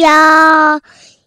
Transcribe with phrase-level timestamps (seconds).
[0.00, 0.80] 要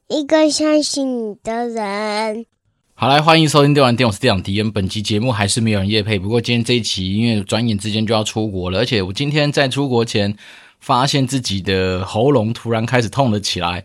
[0.08, 2.46] 一个相信你的人。
[2.94, 4.72] 好，来欢迎收听电玩店，我是店长迪恩。
[4.72, 10.36] 本期节目还是没有人夜配，不过今天这一期因为转眼之间就要出国了，而且我今天在出国前
[10.80, 13.84] 发现自己的喉咙突然开始痛了起来，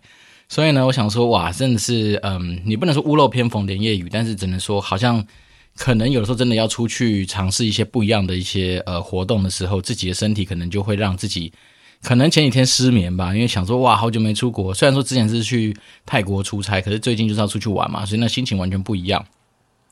[0.49, 5.27] 所以呢，我想说，哇，真的是，嗯，你不能说屋漏偏逢连夜雨，但是只能说好像。
[5.79, 11.53] 可能有的时候真的要出去尝试一些不一样的一些呃活动的时候，自己的身体可能就会让自己
[12.07, 19.27] 可能前几天失眠吧，因为想说哇，好久没出国，虽然说之前是去泰国出差，可是最近就是要出去玩嘛，所以那心情完全不一样，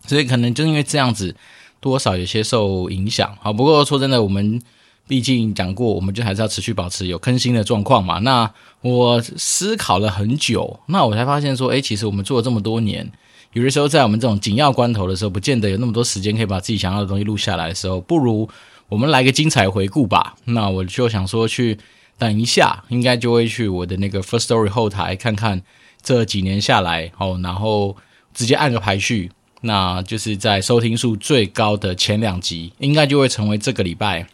[0.07, 1.35] 所以可能就因为这样子
[1.81, 3.37] 多少有些受影响。
[3.41, 4.63] 好，不过说真的，我们
[5.09, 8.21] 毕竟讲过，我们就还是要持续保持有更新的状况嘛。
[8.21, 8.49] 那
[8.83, 13.11] 我思考了很久，那我才发现说，诶，其实我们做了这么多年。
[13.55, 18.49] 有的时候，在我们这种紧要关头的时候，不见得有那么多时间可以把自己想要的东西录下来的时候，不如
[18.89, 20.37] 我们来个精彩回顾吧。
[20.45, 21.77] 那我就想说，去
[22.19, 25.63] 等一下，应该就会去我的那个 First Story 后台看看
[26.03, 27.97] 这几年下来，哦，然后
[28.33, 29.31] 直接按个排序，
[29.63, 34.27] 那就是在收听数最高的前两集，应该就会成为这个礼拜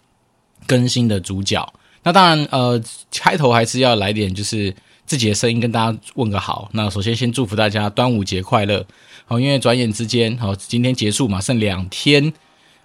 [0.66, 1.72] 更新的主角。
[2.02, 6.70] 那当然，呃，开头还是要来点就是自己的声音跟大家问个好。
[6.72, 8.84] 那首先先祝福大家端午节快乐。
[9.26, 12.32] 好，因为转眼之间，好，今天结束嘛，剩两天，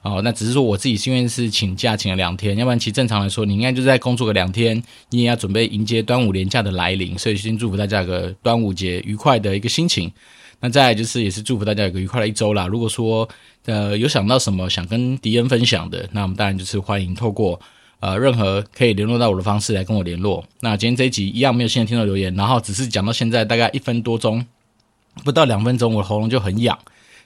[0.05, 10.11] 哦，那只是说我自己是因为是请假请了两天，要不然其实正常来说，你应该就在工作个两天，你也要准备迎接端午连假的来临，所以先祝福大家有个端午节愉快的一个心情。
[10.59, 12.67] 那再就是也是祝福大家有个愉快的一周啦。
[12.67, 13.27] 如果说
[13.65, 17.59] 呃有想到什么想跟迪恩分享的，那我们当然就是欢迎透过
[17.99, 20.45] 呃任何可以联络到我的方式来跟我联络。
[20.59, 24.45] 那今天这一集一样没有新的听众留言，然后只是讲到现在大概一分多钟。
[25.23, 26.77] 不到两分钟，我的喉咙就很痒，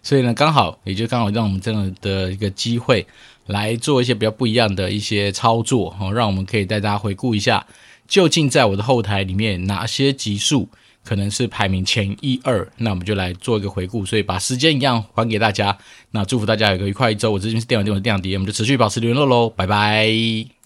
[0.02, 3.06] 所以呢，刚好也就刚好让我们这样的一个机会
[3.48, 7.66] 来做一些比较不一样的一些操作哦，让我们可以带大家回顾一下，
[8.08, 10.68] 究竟在我的后台里面哪些集数
[11.04, 15.78] 可能是排名前一二，那我们就来做一个回顾，所以把时间一样还给大家，
[16.12, 17.32] 那祝福大家有个愉快一周。
[17.32, 20.59] 我这边是电玩店的店长迪，我们就持续保持联络喽，拜拜。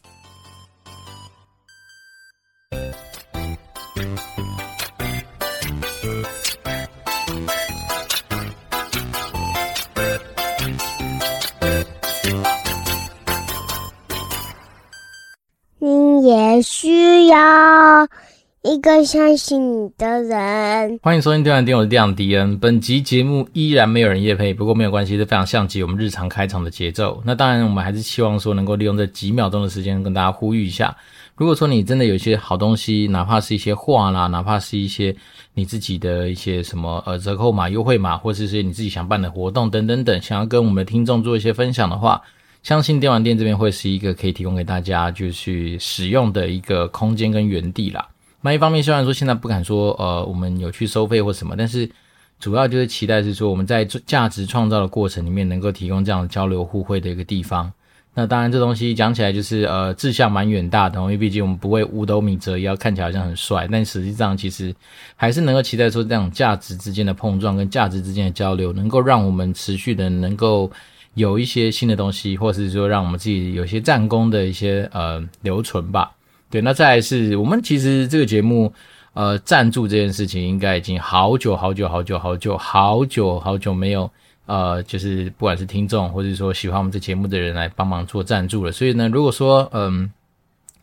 [16.34, 18.08] 也需要
[18.64, 21.00] 一个相信你的人。
[21.04, 22.58] 欢迎收听电玩店，我是店长迪恩。
[22.58, 27.22] 本集节目依然没有人夜配，不过没有关系，是非常像极我们日常开场的节奏。
[27.24, 30.96] 那当然，我们还是希望说能够利用这几秒钟的时间跟大家呼吁一下。
[31.36, 35.16] 如果说你真的有一些好东西，哪怕是一些话啦，哪怕是一些
[35.54, 42.20] 你自己的一些什么呃折扣码、优惠码，或者是些你自己想办的活动等等等，想要跟我们的听众做一些分享的话。
[42.64, 48.08] 相信电玩店这边会是一个可以提供给大家就去使用的一个空间跟园地啦。
[48.40, 51.90] 那一方面虽然说现在不敢说呃我们有去收费或什么，但是
[52.40, 57.70] 主要就是期待是说我们在价值创造的过程里面能够提供这样交流互惠的一个地方。
[58.14, 64.74] 那当然这东西讲起来就是呃志向蛮远大的，因为毕竟我们不为五斗米折腰，看起来好像很帅，但实际上其实
[65.18, 70.72] 还是能够期待说这种价值之间的碰撞跟价值之间的交流，能够让我们持续的能够。
[71.16, 76.12] 有一些新的东西，或者是说让我们自己有些战功的一些呃留存吧。
[76.50, 78.74] 对，那再来是我们其实这个节目
[79.14, 84.10] 呃赞助这件事情，应该已经好久好久好久好久好久好久没有
[84.48, 88.72] 呃，就是不管是听众或者说喜欢我们这节目的人来帮忙做赞助了。
[88.72, 90.12] 所以呢，如果说嗯，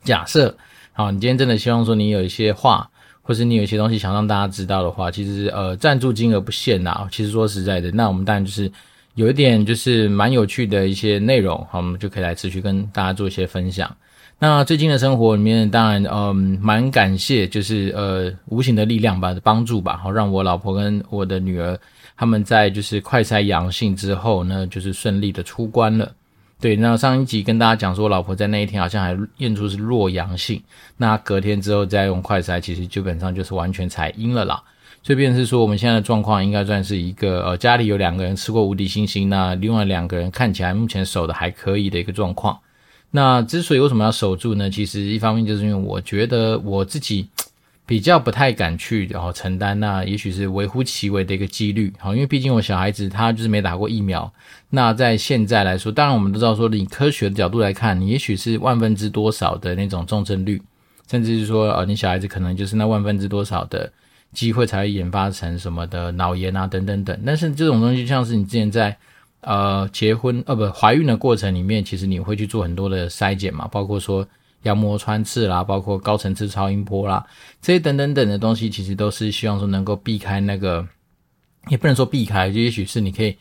[0.04, 0.56] 假设
[0.92, 2.88] 好，你今天真的希望说你有一些话，
[3.22, 7.08] 或是你有一些东西想让大家知道的话，其实呃赞助金额不限呐。
[7.10, 8.70] 其实说实在的，那我们当然就是。
[9.20, 13.94] 有一点就是蛮有趣的一些内容，好，我们就可以来持续跟大家做一些分享。
[14.38, 21.78] 那最近的生活里面，当然，嗯，蛮感谢，就是呃，无形的力量吧，帮助吧，好，让我老婆跟我的女儿
[22.16, 26.10] 他们在就是快筛阳性之后呢，就是顺利的出关了。
[26.58, 30.62] 对，那上一集跟大家讲说，我老婆在那一天好像还验出是弱阳性，
[30.96, 34.62] 那隔天之后再用快筛，其实基本上就是完全采阴了啦。
[35.02, 42.58] 所以，便是说，我们现在的状况应该算是一个呃，家里有两个人吃过无敌星星，那另外两个人看起来目前守的还可以的一个状况。
[43.12, 44.68] 那之所以为什么要守住呢？
[44.68, 47.26] 其实一方面就是因为我觉得我自己
[47.86, 51.90] 比较不太敢去然后承担，那也许是微乎其微的一个几率。
[51.98, 54.30] 好，因为毕竟我小孩子他就是没打过疫苗。
[54.68, 60.60] 那在现在来说，当然我们都知道说，以科学的角度来看，你也许是万分之多少的那种重症率，
[61.10, 63.90] 甚至是说呃，你小孩子可能就是那万分之多少的。
[64.32, 68.96] 机会才会研发成什么的脑炎啊等等等，但是这种东西像是你之前在
[69.40, 74.26] 呃结婚呃不怀孕的过程里面，其实你会去做很多的筛检嘛，包括说
[74.62, 77.26] 羊膜穿刺啦，包括高层次超音波啦，
[77.60, 80.86] 这些等等等的东西，其实都是希望说能够避开那个，
[81.68, 83.36] 也不能说避开，就也许是你可以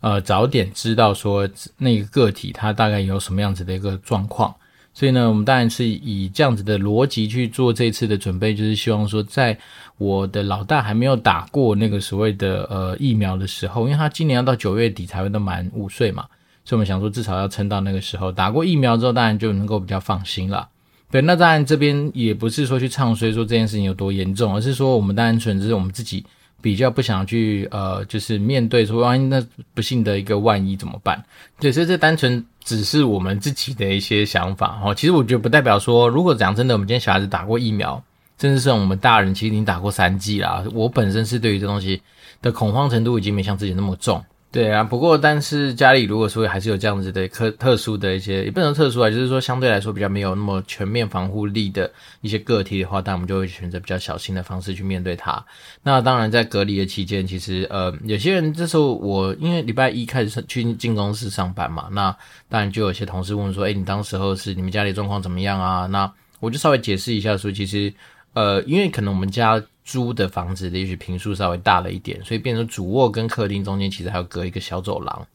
[0.00, 1.48] 呃早点知道说
[1.78, 4.54] 那个个体它大概有什么样子的一个状况。
[4.94, 9.58] 所以呢，我们当然是以这样子的逻辑去做这次的准备，就是希望说，在
[9.98, 16.24] 我的老大还没有打过那个所谓的呃疫苗的时候，因为他今年要到九月底才会都满五岁嘛，
[16.64, 20.68] 所以我们想说至少要撑到那个时候，打过疫苗之后，当然就能够比较放心了。
[21.10, 26.24] 对，那当然这边也不是说去唱衰说这件事情有多严重，而是说我们单纯只是我们自己。
[26.64, 31.22] 比较不想去呃，就是面对说万一那不幸的一个万一怎么办？
[31.60, 34.94] 对，所以这单纯只是我们自己的一些想法哦。
[34.94, 38.02] 其实我觉得不代表说，如果讲真的，我们今天小孩子打过疫苗，
[38.38, 40.64] 甚至是我们大人其实已经打过三剂啦。
[40.72, 42.00] 我本身是对于这东西
[42.40, 44.24] 的恐慌程度已经没像之前那么重。
[44.54, 51.90] 对啊，不过但是家里如果说还是有这样子的特特殊的一些，也不能特殊啊，就是说相对来说比较没有那么全面防护力的
[52.20, 55.44] 一些个体的话，但我们就会选择比较小心的方式去面对它。
[55.82, 62.16] 那当然在隔离的期间，其实呃有些人这时候我因为礼拜一开始去进公司上班嘛，那
[62.48, 65.86] 当然就有些同事问说，诶，你当时候是你们家里状况怎么样啊？
[65.86, 66.08] 那
[66.38, 67.92] 我就稍微解释一下说，其实
[68.34, 69.62] 呃因为可能我们家。
[69.86, 75.26] 租的房子也许平数稍微大了一点，所以变成主卧跟客厅中间其实还有隔一个小走廊，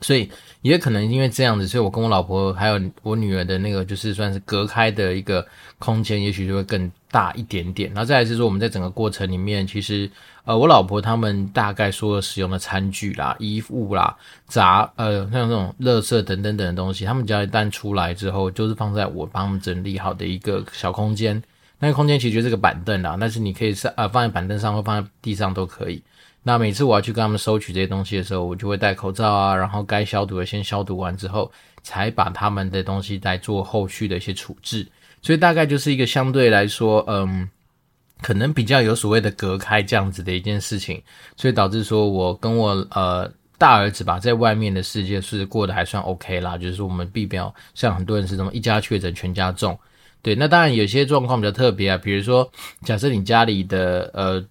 [0.00, 0.30] 所以
[0.62, 5.46] 也可能因为这样子，所以我跟我老婆还有我女儿的那个就是算是隔开的一个
[5.78, 7.90] 空间，也许就会更大一点点。
[7.90, 10.10] 然后再来是说我们在整个过程里面，其实
[10.44, 21.42] 呃我老婆他们大概所有使用的餐具啦、衣物啦、杂呃像这种垃圾等等等的东西，他们只要一旦出来之后，就是放在我帮他们整理好的一个小空间。
[21.78, 26.02] 那个空间其实就是个板凳啦，但是你可以上呃放在板凳上或放在地上都可以。
[26.42, 31.50] 那每次我要去跟他们收取这些东西的时候，我就会戴口罩啊，然后该消毒的先消毒完之后，
[31.82, 34.86] 才把他们的东西来做后续的一些处置。
[35.20, 37.48] 所以大概就是一个相对来说，嗯，
[38.22, 41.02] 可能比较有所谓的隔开这样子的一件事情，
[41.36, 43.28] 所以导致说我跟我呃
[43.58, 47.44] 大儿子吧，在外面的世界是过得还算 OK 啦，就是我们避免
[47.74, 49.76] 像很多人是什么一家确诊全家中。
[50.22, 52.50] 对，那当然有些状况比较特别啊，比如说，
[52.84, 54.44] 假设你家里的呃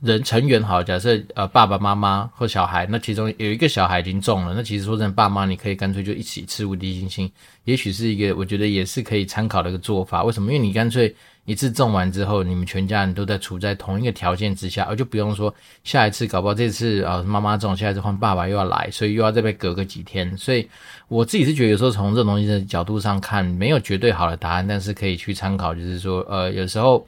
[0.00, 7.30] 人成员好，假设呃爸爸妈妈或小孩，那其中有一个小孩已经中了，那其实说真的，爸妈你可以干脆就一起吃无敌星星，
[7.64, 10.22] 也许是一个我觉得也是可以参考的一个做法。
[10.24, 10.52] 为什么？
[10.52, 11.14] 因为你干脆。
[11.48, 15.52] 一次种完之后，你们全家人都在处在同一个条件之下，而就不用说
[15.82, 20.36] 下一次搞不好这次啊妈妈种，下一次换爸爸又要来，所以又要再被隔个几天。
[20.36, 20.68] 所以
[21.08, 27.06] 我自己是觉得有时候从这东西的角度上看，没有绝对好的答案，但是可以去参考，就是说呃有时候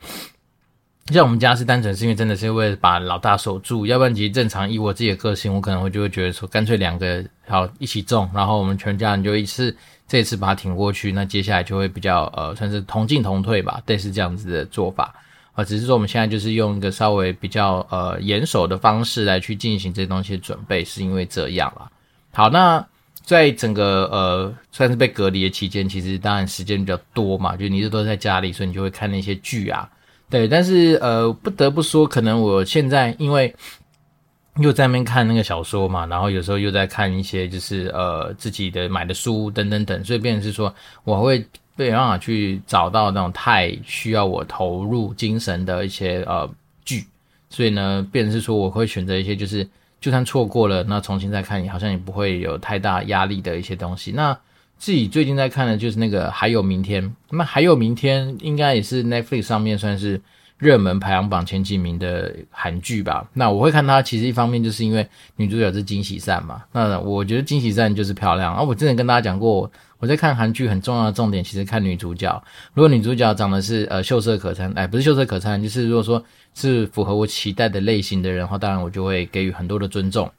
[1.09, 9.77] 像我们家是单纯是因为真的是为了把老大守住，要不然其实正常以我自己的个性，我可能会就会觉得说干脆两个好一起种，然后我们全家人就一次。
[10.11, 15.15] 这次把它挺过去，那接下来就会比较呃，算是同进同退吧，类似这样子的做法
[15.53, 21.89] 啊、只是说我们现在就是用一个稍微比较呃严守的方式来去进行这些东西的准备，是因为这样啦。
[22.33, 22.85] 好，那
[23.23, 29.89] 在整个呃算是被隔离的期间，其实当然时间比较多嘛，就你这都在家里，所以你就会看那些剧啊，
[30.29, 30.49] 对。
[30.49, 33.55] 但是呃不得不说，可能我现在因为。
[34.61, 40.73] 又在那边看那个小说嘛，然后有时候又在看一些就是呃自己的买的书等等等，所以变成是说
[41.05, 41.45] 我会
[41.77, 46.49] 没办法去找到那种太需要我投入精神的一些呃
[46.85, 47.05] 剧，
[47.49, 49.67] 所以呢，变成是说我会选择一些就是
[50.01, 54.13] 就算错过了，那重新再看，好像也不会有太大压力的一些东西。
[54.13, 54.37] 那
[54.77, 60.21] 自己最近在看的就是那个还有明天，那还有明天应该也是 Netflix 上面算是。
[60.61, 68.55] 热门排行榜前几名的韩剧吧，那我会看它，其实一方面就是因为女主角是金喜善嘛，那我觉得金喜善就是漂亮。
[68.55, 72.31] 啊，我之前跟大家讲过，我在看韩剧很重要的重点，其实看女主角。
[72.75, 76.23] 如果女主角长得是呃秀色可餐，哎，不是秀色可餐，就是如果说
[76.55, 80.31] 是符合我期待的类型的人的话，当然我就会给予很多的尊重。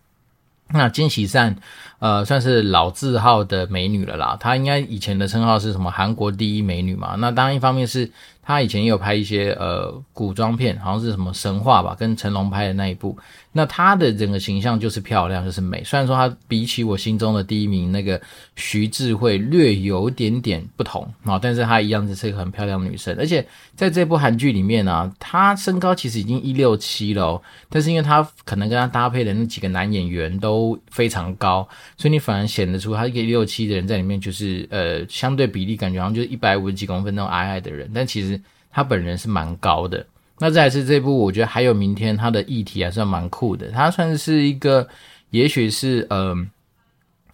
[0.74, 1.54] 那金喜善，
[2.00, 4.38] 呃，算是老字号的美女了啦。
[4.40, 5.92] 她应该以前的称号是什么？
[5.92, 7.16] 韩国第一美女嘛。
[7.18, 8.10] 那当然，一方面是
[8.52, 13.18] 他以前也有拍一些呃古装片，好像是什么神话吧，跟成龙拍的那一部。
[13.54, 15.84] 那她的整个形象就是漂亮，就是美。
[15.84, 18.20] 虽然说她比起我心中的第一名那个
[18.56, 23.16] 徐智慧略有点点不同啊，但是她一样是一个很漂亮的女生。
[23.18, 31.68] 而且在这部韩剧里面呢、啊，她身高其实已经一六七了，但是因为她可能跟她搭配的那几个男演员都非常高，
[31.98, 38.40] 所以你反而显得出她一个一六七的人在里面就是呃相对比例感觉好像就是一百五十几公分那种矮矮的人，但其实
[38.72, 40.06] 她本人是蛮高的。
[40.44, 43.70] 那再来是这部，我觉得还有明天，它的议题还算蛮酷的。
[43.70, 44.88] 它算是一个，
[45.30, 46.36] 也许是呃，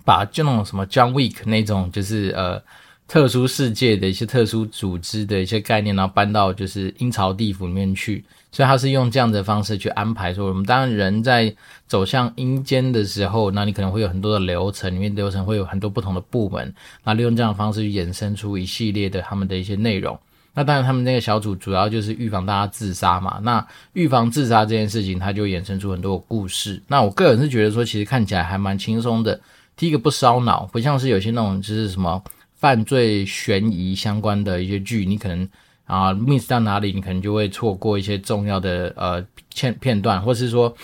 [0.03, 2.61] 把就那种什么 John Wick 那种，就是呃，
[3.07, 11.55] 特殊世界的一些特殊组织的一些概念，然后搬到就是阴曹地府里面去，所以它是用这样的方式去安排说，我们当然人在
[11.87, 20.19] 走向阴间的时候，那你可能会有很多的流程，里面流程会有很多不同的部门，那利用这样的方式去衍生出一系列的他们的一些内容。
[20.57, 23.39] 那当然，他们那个小组主要就是预防大家自杀嘛。
[23.43, 26.81] 那预防自杀这件事情，它就衍生出很多故事。
[26.87, 29.39] 那我个人是觉得说，其实看起来还蛮轻松的。
[29.75, 32.19] 第一个不烧脑，不像是有些那种就是什么。
[32.59, 35.47] 犯罪悬疑相关的一些剧，你可能
[35.85, 39.23] 啊 miss 到哪里，你可能就会错过一些重要的呃
[39.53, 40.75] 片片段，或是说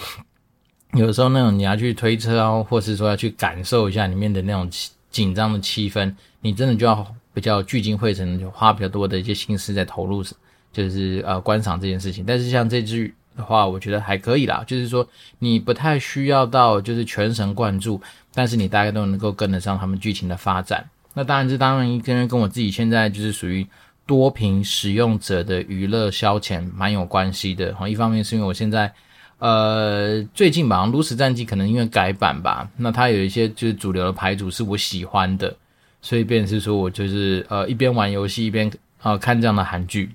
[0.94, 4.70] 有时候那种你要去推车啊，或是说要去感受一下里面的那种
[5.10, 7.03] 紧张的气氛，你真的就要
[7.34, 10.24] 比较聚精会神，就花比较多的一些心思在投入，
[10.72, 12.24] 就是呃观赏这件事情。
[12.25, 15.08] 但是像这剧的话，我觉得还可以啦，就是说
[15.40, 18.00] 你不太需要到就是全神贯注，
[18.34, 20.88] 但是你大概都能够跟得上他们剧情的发展。
[21.16, 23.66] 那当然，这当然跟跟我自己现在就是属于
[24.06, 27.74] 多屏使用者的娱乐消遣蛮有关系的。
[27.75, 28.92] 哈，一方面是因为我现在，
[29.38, 35.56] 呃，最近吧，炉石战记可能因为改版吧，那它有一些就是主流的牌组是我喜欢的，
[36.03, 38.67] 所以便是说我就是呃一边玩游戏一边
[39.01, 40.12] 啊、呃、看这样的韩剧。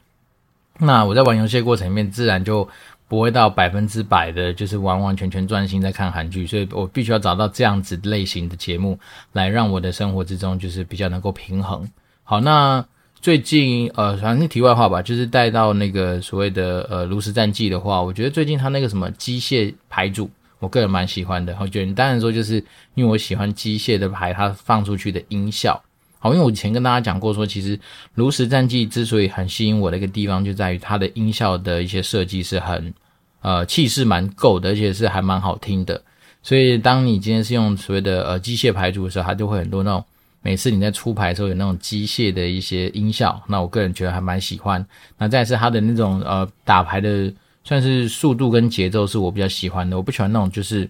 [0.79, 2.69] 那我在玩游戏的过程里面，自然就。
[3.11, 9.01] 不会到百分之百的，就是完完全全专心在看韩剧，所以我必须要找到这样子类型的节目，
[9.33, 11.89] 来让我的生活之中就是比较能够平衡。
[12.23, 12.85] 好，那
[13.19, 20.29] 最近呃，反正题外话吧，就是带到那个所谓的呃炉石战记的话，我觉得最近他那个什么机械牌组，
[20.59, 21.57] 我个人蛮喜欢的。
[21.61, 22.57] 我觉得你当然说就是
[22.95, 25.81] 因为我喜欢机械的牌，它放出去的音效。
[26.21, 27.79] 好，因为我以前跟大家讲过说，其实
[28.15, 32.93] 炉石战记之所以很吸引我的一个地方，就在于它的音效的一些设计是很，
[33.41, 36.03] 呃，气势蛮够的，而且是还蛮好听的。
[36.43, 40.05] 所以当你今天是用所谓的呃机械牌组的时候，它就会很多那种
[40.43, 44.85] 每次你在出牌的时候有那种机械的一些音效，那我个人觉得还蛮喜欢。
[45.19, 47.33] 那再是它的那种呃打牌的
[47.69, 50.89] 算是速度跟节奏是我比较喜欢的，我不喜欢那种就是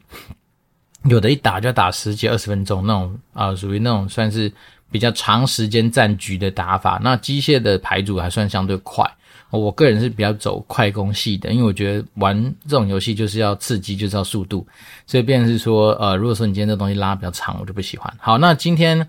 [1.04, 4.52] 有的一打就要打十几二十分钟那种啊，属于那种算是。
[4.90, 9.04] 比较长时间战局的打法，那机械的牌组还算相对快。
[9.50, 14.66] 我个人是比较走快攻系的，因为我觉得玩这种游戏就是要刺激，就是要速度，
[15.06, 18.10] 所以变成是说，呃，如果说你今天这东西拉比较长，我就不喜欢。
[18.18, 19.06] 好，那今天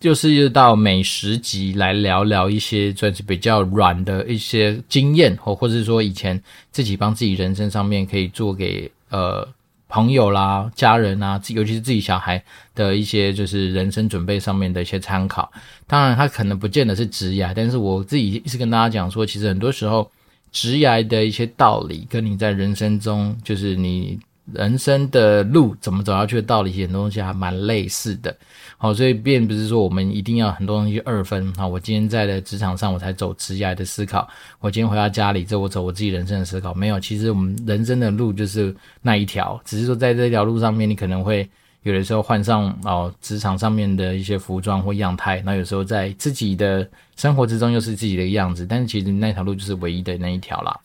[0.00, 9.48] 就是又到美食集来聊聊一些算是比较软的一些经验，或或者是说以前自己帮自己人生上面可以做给呃。
[9.94, 12.42] 朋友啦、家人啊，尤其是自己小孩
[12.74, 15.52] 的一些，就是人生准备上面的一些参考。
[15.86, 20.10] 当然，他可能不见得是职涯，但是我自己一直跟大家讲说，其实很多时候
[20.50, 24.18] 职涯的一些道理，跟你在人生中，就是你。
[24.52, 28.36] 人生的路怎么走下去的道理，很多东西还蛮类似的。
[28.76, 31.54] 好，所以并不是说我们一定要很多东西二分。
[31.54, 34.26] 好，我今天在的职场上，我才走职业的思考；
[34.58, 36.74] 我今天回到家里，这我走我自己人生的思考。
[36.74, 41.48] 没有，其实我们人生的路就是那一条，只是说在这条路上面，你可能会
[41.84, 50.76] 有的时候换上哦职场上面的一些服装或样态，那有时候在自己的生活之中又是自己的样子，但是其实那条路就是唯一的那一条啦。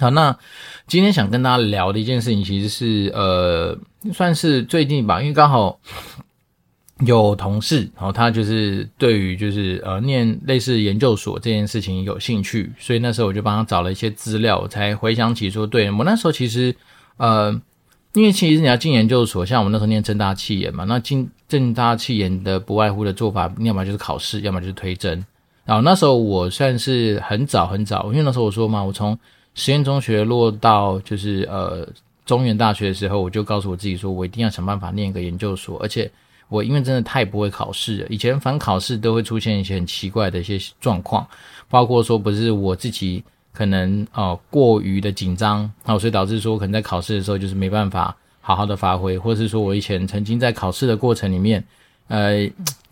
[0.00, 0.34] 好，那
[0.86, 3.76] 今天想跟大家聊的一件事情，其实是呃，
[4.14, 5.78] 算是最近吧，因为刚好
[7.06, 16.74] 有同事，然后他就是对于就是呃念类似研究所这件事情有兴趣，所以那时候我就帮他找了一些资料，我才回想起说，对，我那时候其实
[17.18, 17.52] 呃，
[18.14, 25.22] 因为其实你要进研究所，像我们那时候念正大企研嘛，那进正大企研的不外乎的做法，要么就是考试，要么就是推甄。
[25.66, 29.16] 然后那时候我算是很早很早，因为那时候我说嘛，我从
[29.54, 31.86] 实验中学落到就是呃
[32.24, 35.78] 中原大学的时候，我就告诉我自己说，我一定要想办法念一个研究所。
[35.80, 36.10] 而且
[36.48, 41.26] 我因为真的太不会考试了，以前凡考试都会出现一些很奇怪的一些状况，
[41.68, 51.64] 包括说不是我自己可能哦、过于的紧张，然后所以导致说可能在考试的时候就是没办法好好的发挥，或者是说我以前曾经在考试的过程里面，
[52.08, 52.48] 呃。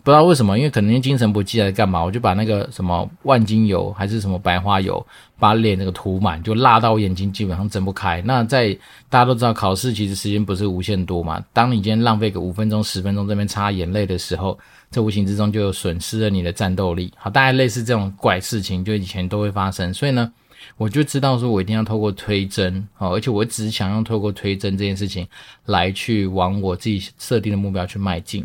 [0.08, 5.06] 不知道为什么，因为可能精神不济还是干嘛，我就把那个什么万金油还是什么白花油，
[5.38, 8.22] 把脸那个涂满，就辣到我眼睛基本上睁不开。
[8.22, 8.72] 那在
[9.10, 14.58] 大家都知道考试其实时间不是无限多嘛，当你今天浪费个五分钟、十分钟这边擦眼泪的时候，
[14.90, 17.12] 这无形之中就损失了你的战斗力。
[17.18, 19.92] 好，大概类似这种怪事情，就以前都会发生。
[19.92, 20.32] 所以呢，
[20.78, 25.28] 我就知道说我一定要透过推针，好，而且我只想用透过推针这件事情
[25.66, 28.42] 来去往我自己设定的目标去迈进。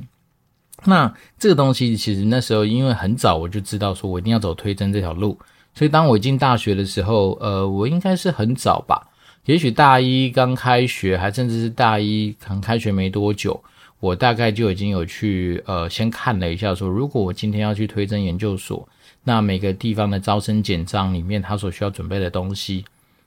[0.85, 5.37] 那这个东西其实那时候因为很早我就知道说我一定要走推甄这条路，
[5.73, 9.07] 所以当我进大学的时候，呃，我应该是很早吧，
[9.45, 13.61] 也许大一刚开学，还甚至是大一刚开学没多久，
[13.99, 18.87] 我大概就已经有去呃先看了一下说，如果我今天要去推甄研究所，
[19.23, 22.83] 那每个地方的招生简章里面他所需要准备的东西，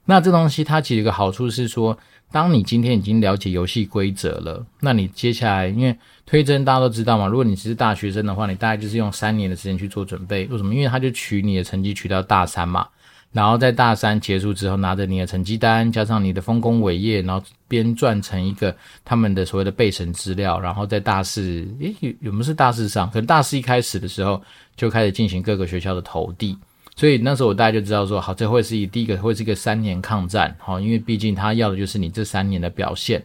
[0.07, 1.99] 那这东西它其实有个好处是说，
[2.33, 5.95] 当你今天已经了解游戏规则了，那你接下来因为
[6.25, 10.47] 推甄大家都知道嘛，如果你是大学生的话，你大概就是用三年的时间去做准备。
[10.47, 10.75] 为什么？
[10.75, 12.87] 因为他就取你的成绩取到大三嘛。
[13.33, 21.43] 然后在大三结束之后，拿着你的成绩单，加上你的丰功伟业，然后编撰成一个他们的所谓的备审资料，然后在大四，
[21.81, 23.11] 诶，有有没有是大四上？
[23.11, 24.41] 可能大四一开始的时候
[24.75, 26.57] 就开始进行各个学校的投递，
[26.97, 33.23] 所以那时候我大概就知道说，好，这会是一第一个会是一个三年抗战，好，因为毕竟他要的就是你这三年的表现，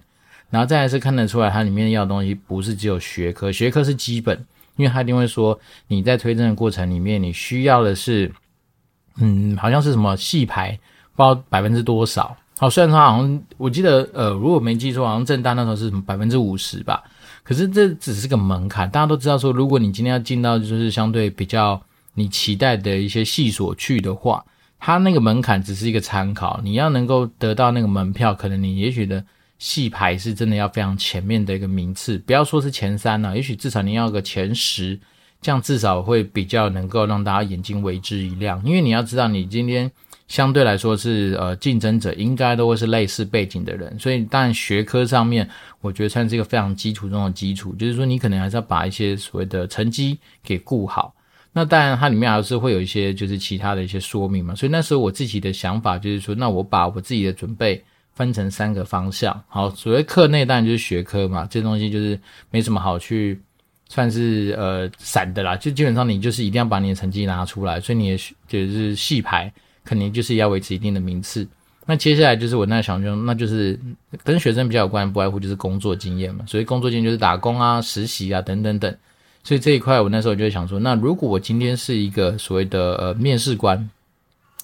[0.50, 4.38] 然后再来是看得出来，它里面要的东西不是只有学科，学科是基本，
[4.76, 8.32] 因为他一定会说你在推证的过程里面，你需要的是。
[9.18, 10.72] 嗯，好像是什么系排，
[11.18, 12.36] 不知道百分之多少。
[12.58, 17.04] 好，虽然说好像我记得，呃，如果没记错，好像正大那时候是百分之五十吧。
[17.44, 21.80] 可是这只是个门槛，大家都知道说，如果你今天要进到就是相对比较
[22.14, 24.46] 你期待的一些系所去的话，
[24.80, 26.60] 它那个门槛只是一个参考。
[26.64, 29.24] 你要能够得到那个门票，可能你也许的
[29.60, 35.00] 戏排是真的要非常前面的一个名次，不要说是前三了，也许至少你要个前十。
[35.44, 39.92] 这样至少会比较能够让大家眼睛为之一亮，因为你要知道，你今天
[40.28, 45.50] 相对来说是呃竞争者，应该都会是类似背景的人，所以当然学科上面，
[45.80, 51.12] 我觉得算是一个非常基础中的基础，就是说你可能还是要把一些所谓的成绩给顾好。
[51.54, 59.44] 那当然它里面还是会有一些就是其他的一些说明嘛，所以那时候我自己的想法就是说，那我把我自己的准备分成三个方向。
[59.48, 63.40] 好，所谓课内当然就是学科嘛，这东西就是没什么好去。
[63.94, 68.18] 算是呃散的啦，就基本上你就是一定要把你的成绩拿出来，所以你的
[68.48, 69.52] 就是系排
[69.84, 71.46] 肯定就是要维持一定的名次。
[71.86, 73.78] 那接下来就是我那想说，那就是
[74.24, 76.46] 跟学生比较有关，不外乎就是工作经验嘛。
[76.48, 78.96] 所以工作经验就是打工啊、实习啊等等等。
[79.44, 83.90] 所以这一块我那时候就想说，那如果我今天是一个所谓的呃面试官，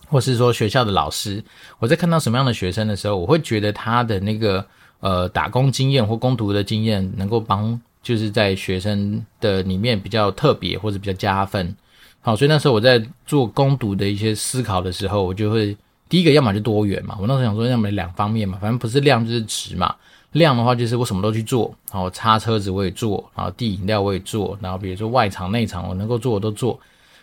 [0.07, 1.43] 或是说学校的老师，
[1.79, 4.65] 我在看到什么样的学生的时候，我会觉得他的那个
[4.99, 7.79] 呃打工经验或攻读的经验能够帮。
[8.03, 11.75] 就是在学生的里面比较特别或者比较加分，
[12.21, 15.75] 好，所以那时候我在做攻读的一些思考的时候，我就会
[16.07, 19.93] 第一个要么就多元嘛，我那时候想说要么两方面嘛，反正不是量就是值嘛。
[20.33, 26.79] 量的话就是我什么都去做，然后擦车子我也做，然后递饮料我也做，然后比如说外场内场我能够做我都做，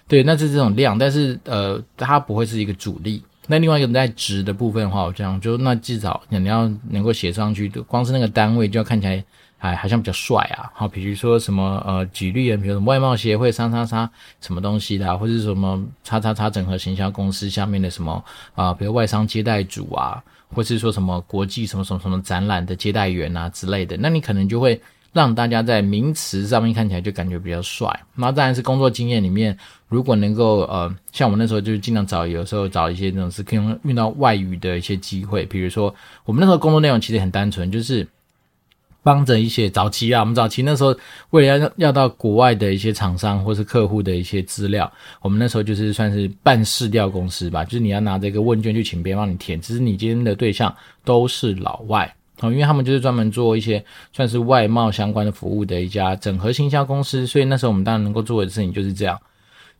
[0.09, 3.23] 对，那是这种量，但是呃它不会是一个主力。
[3.47, 9.25] 那另外一个在值的部分的话，我这样就那至少你要能够写上去，光是那个单位就要看起来。
[9.59, 10.71] 哎，好像比较帅啊！
[10.75, 14.11] 好，比如说什么呃，举例啊，比如说外贸协会叉叉叉
[14.43, 18.23] 什么东西的，或者什么叉叉叉整合行销公司下面的什么
[18.55, 20.23] 啊，比如外商接待组啊，
[20.55, 24.81] 或是说什么国际什么什么什么展览的接待员啊之类的，那你可能就会
[25.12, 27.88] 让大家在名词上面看起来就感觉比较帅。
[28.14, 38.07] 那当然是工作经验里面，如果能够呃，像我那时候就是尽量找，有时候找一些那种是可以用用到外语的一些机会，比如说我们那时候工作内容其实很单纯，就是。
[39.05, 40.97] 帮着一些早期啊，我们早期那时候
[41.31, 44.90] 为了要要到国外的一些厂商或是客户的一些资料，
[45.21, 59.21] 我们那时候就是算是办市调公司吧，就是你要拿这个问卷去请别人帮你填，只是你今天的对象都是老外哦，因为他们就是专门做一些算是外贸相关的服务的一家整合行销公司，所以那时候我们当然能够做的事情就是这样。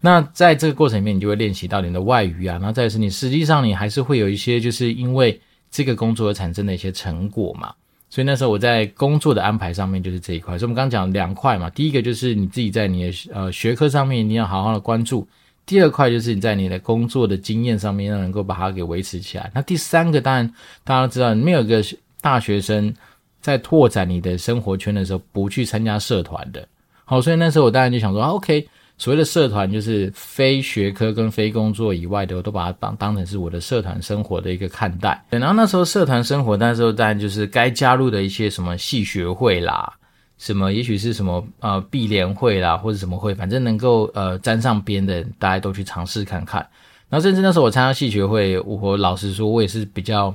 [0.00, 7.72] 那在这个过程里面，你就会练习到你的外语啊，然后再是你实际上你还是会有一些就是因为这个工作而产生的一些成果嘛。
[8.14, 15.27] 所以那时候我在工作的安排上面就是这一块，所以我们刚刚讲两块嘛，第一个就是你自己在你的呃学科上面一定要好好的关注，
[15.66, 19.50] 第二块就是你在你的工作的经验上面要能够把它给维持起来。
[19.53, 20.48] 那第三个当然
[20.85, 21.83] 大家都知道，没有一个
[22.20, 22.94] 大学生
[23.40, 26.64] 在拓展你的生活圈的时候不去参加社团的。
[27.05, 28.68] 好，所以那时候我当然就想说，OK。
[28.96, 35.20] 所谓的社团就是非学科跟非工作以外的，我都把它当当成是我的社团生活的一个看待。
[35.30, 39.92] 然后那时候社团生活，那时候当然就是该加入的一些什么系学会啦，
[40.38, 46.61] 什么也许是什么呃毕联会啦，或者什么会，反正能够呃沾上边的，大家都去尝试看看。
[47.09, 50.33] 然后甚至那时候我参加系学会，我老实说，我也是比较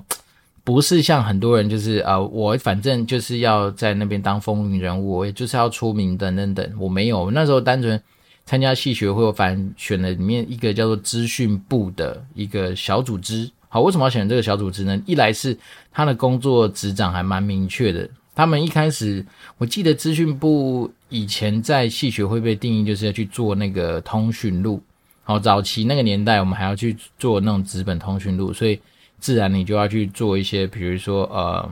[0.65, 7.99] 不是像很多人就是、呃，我反正就是要在那边当风云人物，我也就是要出名等等等，我没有，那时候单纯。
[8.49, 13.47] 参加戏学会，我反正选了里面一个叫做资讯部的一个小组织。
[13.67, 14.99] 好，为什么要选这个小组织呢？
[15.05, 15.55] 一来是
[15.91, 18.09] 他的工作职掌还蛮明确的。
[18.33, 19.23] 他们一开始，
[19.59, 24.81] 我记得资讯部以前在戏学会被定义就是要去做那个通讯录。
[25.21, 28.79] 好，早期那个年代，我们还要去做那种纸本通讯录，所以
[29.19, 31.69] 自然你就要去做一些，比如说呃。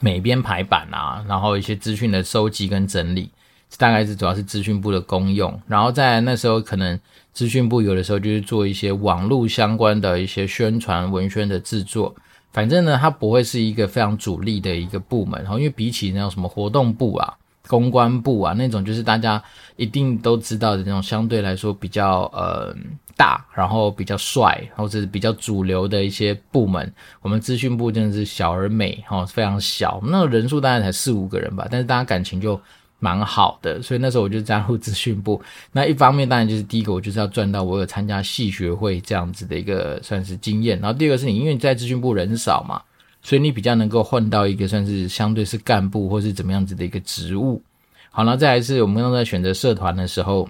[0.00, 3.30] 美编排版啊，然后一些资讯的收集跟整理，
[3.78, 5.60] 大概是主要是资讯部的功用。
[5.66, 6.98] 然后在那时候，可能
[7.32, 12.14] 资讯部有的时候就是做一些网络相关的一些宣传文宣的制作。
[12.52, 15.42] 反正呢，它不会是一个非常主力的一个部门。
[15.42, 17.34] 然后，因为比起那种什么活动部啊、
[17.66, 19.42] 公关部啊那种，就是大家
[19.76, 22.74] 一定都知道的那种，相对来说比较呃。
[23.16, 32.60] 大，然后比较帅，或者是比较主流的一些部门，我们资讯部真的是小而美，哈，非常小，那人数大概才四五个人吧，但是大家感情就
[33.04, 35.40] 蛮好的，所以那时候我就加入资讯部。
[35.72, 42.80] 那一方面当然就是第一个，我就是要赚到我有参加系学会这样子的一个算是经验，然后第二个是你因为在资讯部人少嘛，
[43.20, 47.62] 所以你比较能够混到一个算是相对是干部或是怎么样子的一个职务。
[48.10, 50.48] 好，那再来是我们刚才选择社团的时候，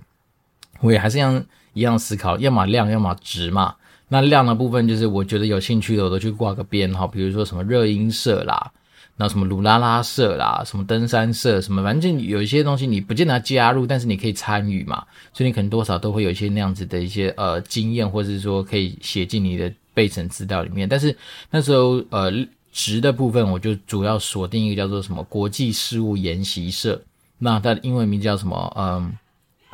[0.81, 1.45] 我也还是样。
[1.77, 3.75] 一样思考，要么量，要么值嘛。
[4.07, 7.05] 那量的部分就是我觉得有兴趣的，我都去挂个边哈。
[7.05, 8.71] 比如说什么热音社啦，
[9.17, 15.05] 那什么鲁拉拉社啦，什么登山社，什么反正有一些东西你不见得加入，但是你可以参与嘛。
[15.33, 20.89] 所以你可能多少都会有一些那样子的一些呃经验，或者是说可以写进你的备审资料里面。
[20.89, 21.17] 但是
[21.51, 22.31] 那时候呃
[22.73, 27.01] 质的部分，我就主要锁定一个叫做什么国际事务研习社，
[27.39, 28.73] 那它的英文名叫什么？
[28.77, 29.17] 嗯。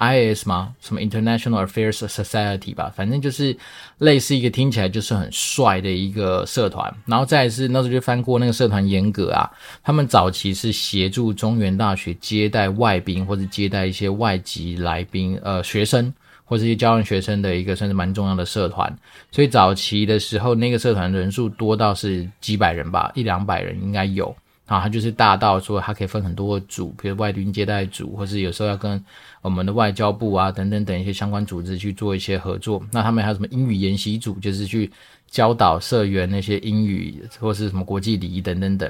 [0.00, 0.74] I.S 吗？
[0.80, 3.54] 什么 International Affairs Society 吧，反正就是
[3.98, 6.90] 类似一个听起来就是很帅的一个社团。
[7.04, 9.50] 然后再来是那时候就翻过那个社团严格啊，
[9.84, 16.10] 他们早期是协助中原大学接待外宾或者接待一些外籍来宾，呃，学生
[16.46, 18.90] 或者一些交换学生的一个算是蛮重要的社团。
[19.30, 24.34] 所以早期的时候，那个社团人数多到是几百人吧，一两百人应该有。
[24.70, 29.04] 啊，它就是大到说它可以分很多组，比如外宾接待组，或是有时候要跟
[29.42, 32.80] 我们的外交部啊等等等一些相关组织去做一些合作。
[32.92, 34.88] 那他们还有什么英语研习组，就是去
[35.26, 38.88] 教导社员那些英语或是什么国际礼仪等等等。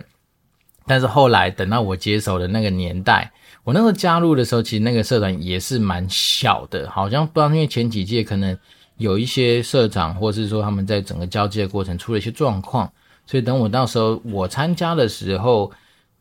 [0.86, 3.32] 但是后来等到我接手的那个年代，
[3.64, 8.54] 我那时候加入的时候，其实那个社团也是蛮小的，好像不知道因为前几届可能
[8.98, 12.92] 有一些社长，或是说他们在整个交接的过程出了一些状况。
[13.30, 15.70] 所以等我到时候我参加的时候，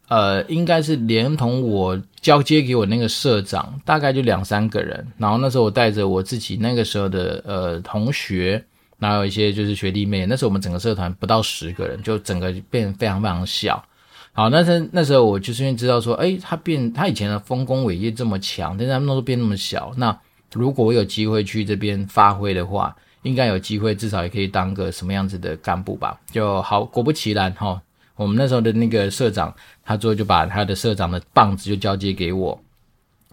[0.09, 5.07] 呃，应该是连同我交接给我那个社长，大概就两三个人。
[5.17, 8.63] 然后那时候我带着我自己那个时候的呃同学，
[8.99, 10.23] 然后有一些就是学弟妹。
[10.27, 13.83] 那时候我们整个社团不到十个人，就整个变非常非常小。
[14.33, 19.91] 好，那时那时候我就是因为知道说，诶，他变他以前的丰功伟业这么强，但是他们都变那么小。
[19.97, 20.15] 那
[20.53, 26.19] 如果我有机会去这边发挥的话，应该有机会，至少也可以当个什么样子的干部吧？
[26.31, 27.81] 就好，果不其然哈，
[28.15, 29.53] 我们那时候的那个社长，
[29.83, 32.59] 他最后就把他的社长的棒子就交接给我，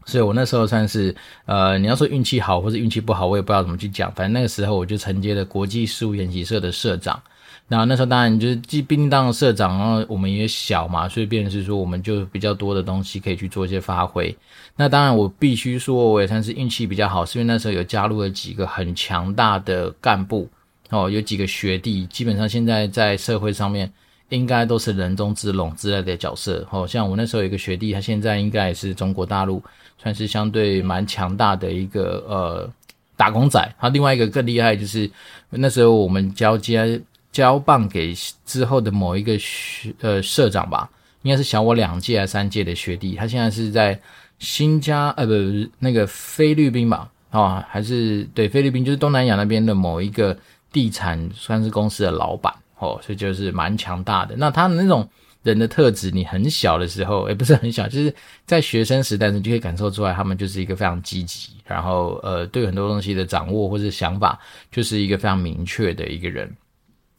[0.05, 4.11] 所以我那时候算是呃，你要说运气好或者运气不好，我也不知道怎么去讲。
[4.13, 7.23] 反正那个时候我就承接了国际事务研习社的社长。
[7.69, 14.33] 那那时候当然就是既毕竟当社长，然后我们也小嘛，所以变成是说我们就比较多的东西可以去做一些发挥。
[14.77, 20.49] 那当然我必须说，我也算是运气比较好，是因为那时候有加入了几个很强大的干部
[20.91, 23.93] 哦，有几个学弟，基本上现在在社会上面
[24.29, 26.87] 应该都是人中之龙之类的角色哦。
[26.87, 29.61] 像我那时候有一个学弟，他现在应该也是中国大陆
[30.01, 32.73] 算是相对蛮强大的一个呃
[33.17, 33.75] 打工仔。
[33.81, 35.11] 他另外一个更厉害就是
[35.51, 37.03] 那时候我们交接。
[37.37, 38.15] 交棒给
[38.47, 40.89] 之后的某一个学呃社长吧，
[41.21, 44.01] 应该是小我两届还是三届的学弟，他现在是在
[44.39, 45.33] 新加呃不
[45.79, 50.35] 那个菲律宾吧，哦还是对菲律宾就是东南亚那边的某一个
[50.73, 54.35] 地产算是公司的老板哦，所以就是蛮强大的。
[54.39, 55.07] 那他们那种
[55.43, 58.15] 人的特质，你很小的时候也不是很小，就是
[58.47, 64.41] 在学生时代你就可以感受出来，他们就是一个非常积极，然后呃对很多东西的掌握或者想法
[64.73, 66.51] 就是一个非常明确的一个人。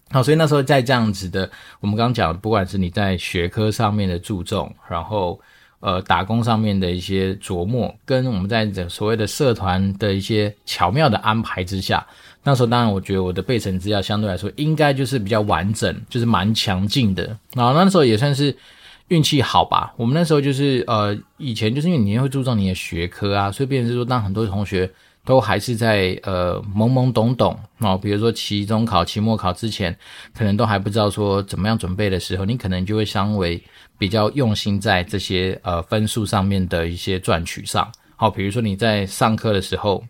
[0.09, 1.49] 好，所以那时候在这样子的，
[1.81, 5.37] 我们刚刚讲，不管是你在学科上面的注重，然后
[5.81, 12.07] 呃打工上面的一些琢磨，跟我们在所谓的社团的一些巧妙的安排之下，
[12.41, 17.37] 那时候当然我觉得我的备审资料相对来说应该就是比较完整，就是蛮强劲的。
[17.53, 18.55] 然后那时候也算是
[19.09, 19.93] 运气好吧。
[19.97, 24.89] 我们那时候就是呃以前就是因为你会注重你的学科啊，所以变成是说当很多同学。
[25.27, 29.93] 都还是在呃懵懵懂懂哦，比如说期中考、期末考之前，
[30.33, 33.61] 可能都还不知道说怎么样准备的时候，你可能就会相为
[33.97, 37.91] 比较用心在这些呃分数上面的一些赚取上。
[38.15, 40.01] 好，比如说你在上课的时候。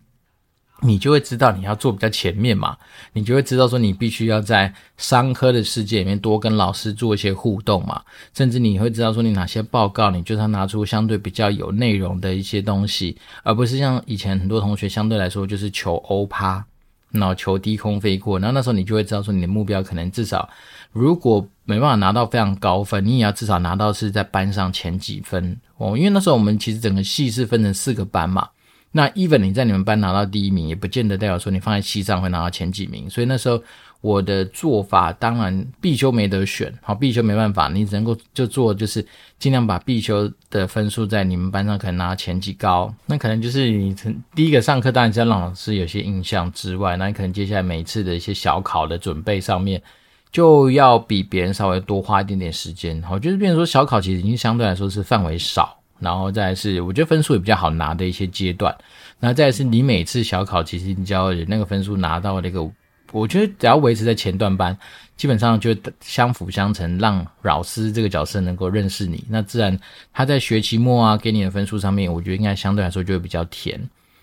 [0.80, 2.76] 你就会知道你要坐比较前面嘛，
[3.12, 8.00] 你就会知道说你必须要在商科的世界里面多跟老师做一些互动嘛，
[8.32, 16.64] 甚至你会知道说你哪些报告，你就是要拿出相对比较有内容的一些东西，而不是像以前很多同学相对来说就是求欧趴，
[17.10, 20.48] 然后求低空飞过，然后那时候你就会知道说你的目标可能至少，
[20.92, 25.98] 如果没办法拿到非常高分，你也要至少拿到是在班上前几分哦。
[25.98, 28.48] 因为那时候我们其实整个系是分成四个班嘛，
[28.90, 33.08] 那 even 你在你们班拿到第一名，也不见得代表说你放在系上会拿到前几名。
[33.08, 33.62] 所以那时候
[34.00, 39.04] 我的做法，当然必修没得选，好，必修没办法，你只能够就做就是
[39.38, 42.92] 尽量把必修的分数在你们班上可能拿前几高。
[43.06, 49.82] 那可能就是你从第一个上课当然是让老师有些印象之外，那你可能接下来每一次的一些小考的准备上面。
[50.30, 58.76] 就要比别人稍微多花一点点时间，好，就是变成说小考其实已经相对来说是范围少，然后再是我觉得分数也比较好拿的一些阶段，
[59.18, 62.68] 那再是你每次小考其实你只要那个分数拿到那个，
[63.12, 64.76] 我觉得只要维持在前段班，
[65.16, 69.78] 基本上就相辅相成，让老师这个角色能够认识你，那自然
[70.12, 73.80] 他在学期末啊给你的分数上面，我觉得应该相对来说就会比较甜。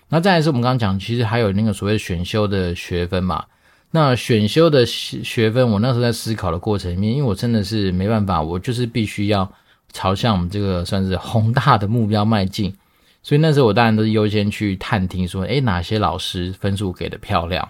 [0.08, 3.44] 那再来是我们刚刚讲，其实还有那个所谓选修的学分嘛。
[3.90, 9.50] 那选修的学分，我那时候在思考的过程里面，因为我真的是没办法，我就是必须要
[9.92, 12.74] 朝向我们这个算是宏大的目标迈进，
[13.22, 17.68] 所以那时候我当然都是优先去探听说，诶，哪些老师分数给的漂亮？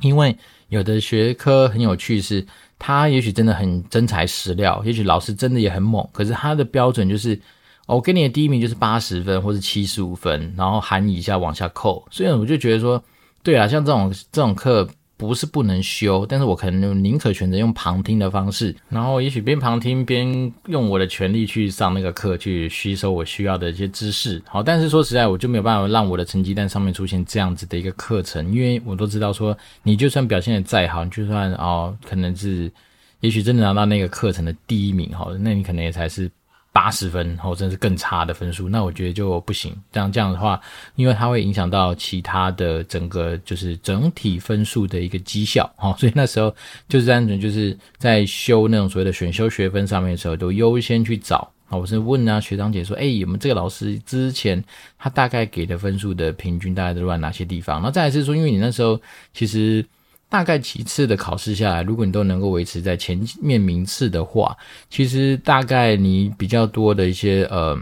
[0.00, 0.36] 因为
[0.68, 2.46] 有的学科很有趣是，
[2.78, 7.40] 他也许真的很真材实料，也许老师真的也很猛，可是他的标准就是，
[7.86, 13.02] 我给你的第一名就是八十分或是七十五分，然后含以下往下扣，所以我就觉得说，
[13.42, 14.88] 对啊，像这种这种课。
[15.18, 24.40] 不是不能修，但是我可能宁可选择用旁听的方式，然后也许边旁听边用我的权利去上那个课，去吸收我需要的一些知识。
[24.46, 32.72] 好，但是说实在，我就没有办法让我的成绩单上面出现这样子的一个课程，因为我都知道说，你就算表现的再好，你就算哦，可能是，
[33.20, 36.30] 也许真的拿到那个课程的第一名，好，那你可能也才是。
[36.72, 39.74] 八十分，或者是更差的分数，那我觉得就不行。
[39.90, 40.60] 这样这样的话，
[40.94, 45.94] 因为它会影响到其他的整个就是整体分数的一个绩效，哈。
[45.98, 46.54] 所以那时候
[46.88, 51.76] 就是单纯就是在修那种所谓的选修学分上面的时候，都优先去找啊。
[51.76, 54.62] 我是问啊学长姐说，哎，我们这个老师之前
[54.98, 57.78] 他大概给的分数的平均大概都在哪些地方？
[57.78, 59.00] 然后再来是说，因为你那时候
[59.34, 59.84] 其实。
[60.30, 64.56] 大概几次的考试下来，如果你都能够维持在前面名次的话，
[64.90, 67.78] 其实大概你比较多的一些呃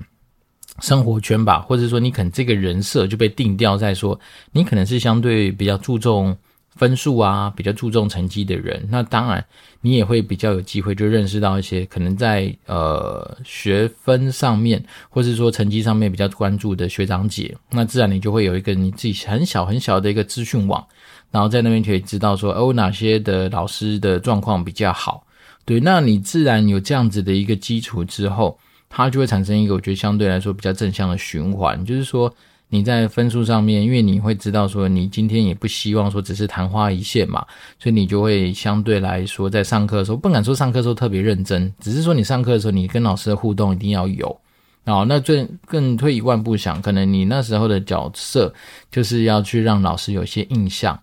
[0.81, 4.19] 生活圈吧，或者说你可能这个人设就被定掉在说，
[4.53, 6.37] 你可能是相对比较注重
[6.77, 8.87] 分数啊，比较注重成绩的人。
[8.91, 9.45] 那当然，
[9.81, 17.57] 你也会比较有机会就认识到一些可能在呃学分上面，或是说成绩上面比较关注的学长姐。
[17.71, 20.87] 那自然你就会有一个你自己很小很小的一个资讯网。
[21.31, 25.25] 然后在那边可以知道说，哦，哪些的老师的状况比较好，
[25.65, 28.59] 对，那你自然有这样子的一个基础之后，
[28.89, 32.33] 它就会产生一个我觉得相对来说比较正向的循环，就是说
[32.69, 37.45] 你在分数上面，因为你会知道说你今天也不希望说只是昙花一现嘛，
[37.79, 44.41] 所以你就会相对来说在上课的时候，不敢说上课的时候特别认真，只是说你上课的时候你跟老师的互动一定要有。
[44.85, 48.55] 哦，那最更退一万步想，可能你那时候的角色
[48.89, 50.97] 就是要去让老师有些印象。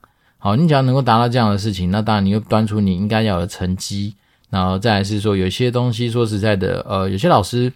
[0.44, 4.14] 好，你只要能够达到这样的事情，那当然你又端出你应该要的成绩，
[4.50, 7.72] 然后再来是说有些东西，说实在的，呃，有些老师，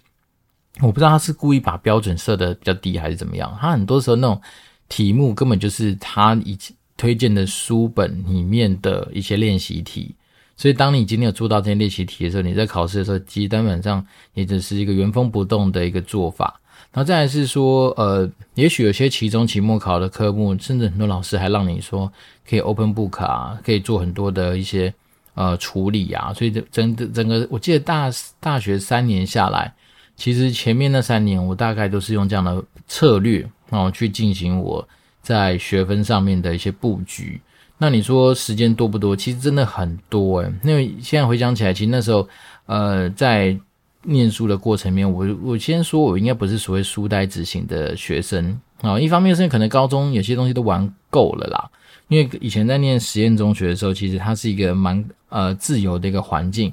[0.82, 4.38] 我不知道他是故意把标准设的比较低还是怎么样，他很多时候那种
[4.86, 6.58] 题目根本就是他以
[6.98, 10.14] 推荐的书本里面的一些练习题，
[10.54, 16.60] 所以当你今天有做到这些练习题的时候，你在考试的时候，基本上也只是一个原封不动的一个做法。
[16.90, 22.10] 然后再来是说，呃，也许有些期中、期末考的科目，甚至很多老师还让你说
[22.48, 24.92] 可以 open book 啊，可以做很多的一些
[25.34, 26.32] 呃处理啊。
[26.32, 29.72] 所以整整整个，我记得大大学三年下来，
[30.16, 34.88] 其实前面那三年我大概都是用这样的策略然后去进行我
[35.20, 37.40] 在学分上面的一些布局。
[37.76, 39.14] 那你说时间多不多？
[39.14, 42.26] 其实真的很多诶，因为现在回想起来，其实那时候
[42.64, 43.56] 呃在。
[44.04, 48.98] 念书的过程里面，我我先说，我应该不是所谓书呆子型的学生啊。
[48.98, 51.68] 一方面是因为可能高中有些东西都玩够了啦，
[52.06, 56.72] 因为以前在念实验中学的时候，其实它是一个蛮呃自由的一个环境，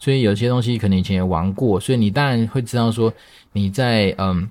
[0.00, 3.12] 所以有些东西可能以前也玩过，所以你当然会知道说
[3.52, 4.50] 你在嗯，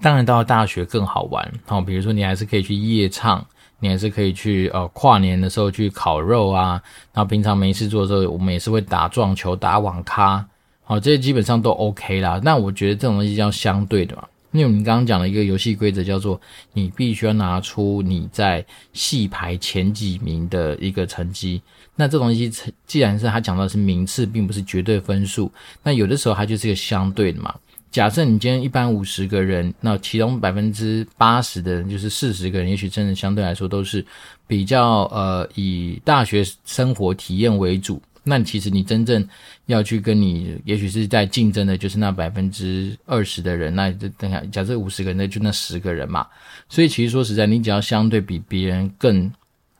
[0.00, 1.52] 当然到了大学更好玩。
[1.66, 3.46] 好，比如说你还是可以去夜唱，
[3.80, 6.82] 你还是可以去呃跨年的时候去烤肉啊。
[7.12, 10.44] 然后平常没事做的时候，我们也是会打撞球、打网咖。
[10.84, 12.40] 好，这些基本上都 OK 啦。
[12.44, 16.40] 那我觉得这种东西叫相对的嘛，因为我们刚刚讲了一个游戏规则叫做，
[16.72, 21.60] 你必须要拿出你在系排前几名的一个成绩。
[21.96, 22.52] 那这东西，
[22.86, 25.50] 既然是他讲到是名次，并不是绝对分数，
[25.82, 27.54] 那有的时候它就是一个相对的嘛。
[27.90, 34.04] 假设你今天一般五十个人，那其中百分之八十的人，就是四十个人，也许真的相对来说都是
[34.46, 38.02] 比较呃以大学生活体验为主。
[38.26, 39.26] 那其实你真正
[39.66, 43.74] 要去跟你，也许是在竞争的，就是那百分之二十的人。
[43.74, 46.26] 那等下，假设五十个人，那就那十个人嘛。
[46.68, 49.30] 所以其实说实在，你只要相对比别人更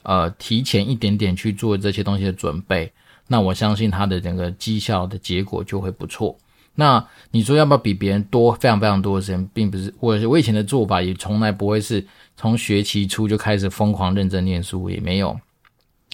[0.03, 2.93] 呃提前一点点去做这些东西的准备，
[3.27, 6.37] 那我相信他的整个绩效的结果就会不错。
[6.75, 12.05] 那你说要不要比别人多非常非常多的时间，并不是我我以前的做法也从来不会是
[12.37, 15.39] 从学期初就开始疯狂认真念书，也没有。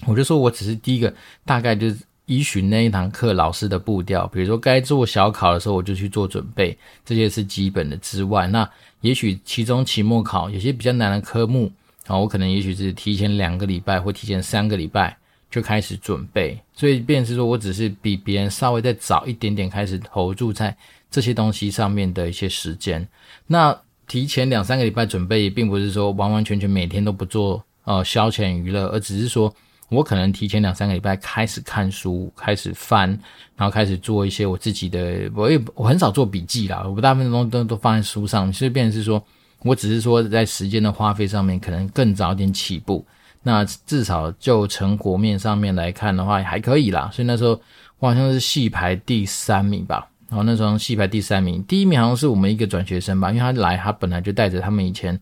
[0.07, 1.13] 我就说我只是第一个
[1.45, 1.97] 大概就是
[2.31, 8.69] 依循那一堂课老师的步调，比如说该做小考的时候我就去做准备，这些是基本的之外，那
[9.01, 11.71] 也许期中期末考有些比较难的科目
[12.07, 15.17] 啊，我可能也许是提前两个礼拜或提前三个礼拜。
[15.51, 20.73] 就开始准备，所以便是说我只是比别人稍微再早一点点开始投注在
[21.11, 23.05] 这些东西上面的一些时间。
[23.49, 29.53] 那提前两三个礼拜准备，并不是说完完全全每天都不做呃消遣娱乐，而只是说
[29.91, 33.11] 我可能提前两三个礼拜开始看书，开始翻，
[33.57, 35.31] 然后开始做一些我自己的。
[35.35, 39.23] 我也我很少做笔记啦，我大部分都都都放在书上，所以变成是说
[39.63, 43.05] 我只是说在时间的花费上面可能更早点起步。
[43.43, 47.11] 那至少就成果面上面来看的话，还可以啦。
[47.13, 47.61] 所以那时候
[47.99, 50.07] 我好像是系排第三名吧。
[50.29, 55.19] 然后那时候系排第三名，第一名好像是我们一个转学生吧，因为他来，他本来就带着他们以前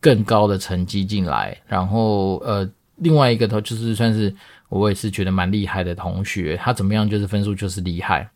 [0.00, 1.54] 更高的成绩进来。
[1.66, 4.34] 然后呃，另外一个头就是算是
[4.68, 8.28] 我也是觉得蛮厉害的同学，他怎么样就是分数就是厉害。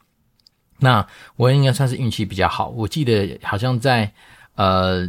[0.79, 2.69] 那我应该算是运气比较好。
[2.69, 4.11] 我记得好像在
[4.55, 5.09] 呃。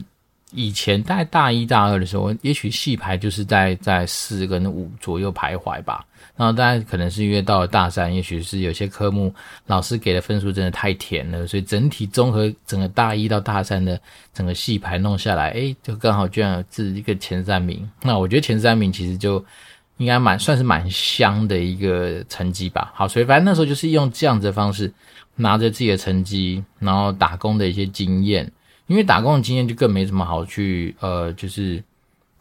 [0.53, 6.05] 以前在大一大二的时候，也许戏排就是在在四跟五左右徘徊吧。
[6.35, 9.33] 然后大家可能是因为到了大三，也许是有些科目
[9.67, 13.99] 老师给的分数真的太甜了，所以整体综合整个大一到大三的
[14.33, 17.87] 整个系排弄下来，诶，就刚好居然是一个前三名。
[18.01, 19.43] 那我觉得前三名其实就
[19.97, 22.91] 应该蛮算是蛮香的一个成绩吧。
[22.95, 24.91] 好，所以反正那时候就是用这样子的方式，
[25.35, 28.51] 拿着自己的成绩，然后打工的一些经验。
[28.87, 31.81] 因为打工的经验就更没什么好去呃，就是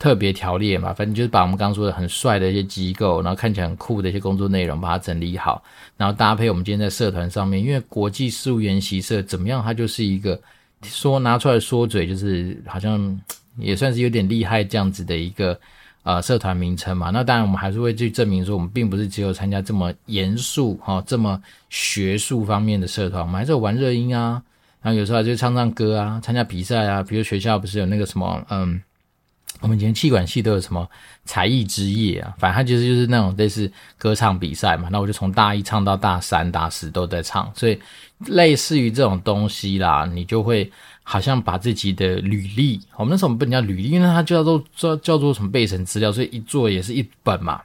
[0.00, 5.62] 特别条列嘛，反正就是把我们刚刚说的很帅的一些机构，然后看起来很酷的一些工作内容，把它整理好，
[5.98, 10.40] 然后搭配我们今天在社团上面，因为国际事务研习社怎么样，它就是一个
[10.82, 13.20] 说拿出来说嘴，就是好像
[13.58, 15.60] 也算是有点厉害这样子的一个
[16.02, 17.10] 呃社团名称嘛。
[17.10, 24.42] 那当然我们还是会去证明说，我们并不是只有参加这么严肃哈这么学术方面的社团，我们还是有玩热音啊。
[24.80, 28.80] 然后有时候就唱唱歌啊，参加比赛啊，比如学校不是有那个什么，嗯，
[29.60, 30.88] 我们以前气管系都有什么
[31.24, 34.88] 才艺之夜啊，反正它其实就是那种类似歌唱比赛嘛。
[34.90, 37.78] 那我就从大一唱到大三、大四都在唱，所以
[38.26, 40.70] 类似于这种东西啦，你就会
[41.02, 47.60] 好像把自己的履历，我们那时候我们不能叫履历，因为它叫做叫叫做什么备审资料，所以一做也是一本嘛，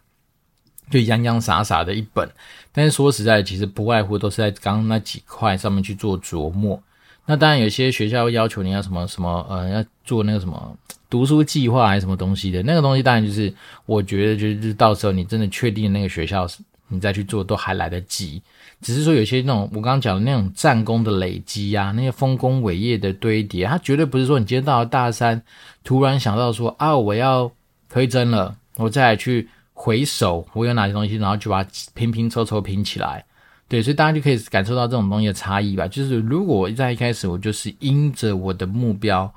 [0.89, 2.30] 就洋洋洒洒的一本。
[2.74, 6.82] 但是说实在，其实不外乎都是在刚刚那几块上面去做琢磨。
[7.26, 10.78] 那当然，有些学校要求你要什么什么，呃，要做那个什么
[11.10, 13.54] 读书计划还是什么东西的，那个东西当然就是，
[13.86, 16.48] 我觉得就是到时候你真的确定那个学校，
[16.88, 18.41] 你再去做都还来得及。
[18.82, 25.41] 只是说有些那种我刚刚讲的那种战功的累积啊，那些丰功伟业的堆叠，它绝对不是说你今天到了大三，
[25.84, 27.50] 突然想到说啊，我要
[27.89, 33.24] 推甄了，我再来去回首我有哪些东西，然后就把它拼拼凑凑拼起来。
[33.68, 35.88] 对，所以大家就可以感受到这种东西的差异吧。
[35.88, 39.34] 就是如果在一开始我就是因着我的目标